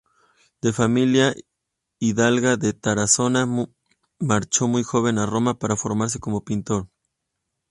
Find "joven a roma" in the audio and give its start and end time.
4.81-5.59